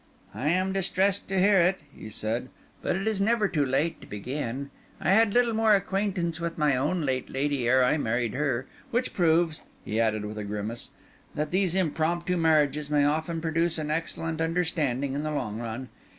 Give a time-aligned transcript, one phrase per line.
[0.33, 2.49] "I am distressed to hear it," he said.
[2.81, 4.71] "But it is never too late to begin.
[4.99, 9.13] I had little more acquaintance with my own late lady ere I married her; which
[9.13, 10.89] proves," he added with a grimace,
[11.35, 15.89] "that these impromptu marriages may often produce an excellent understanding in the long run.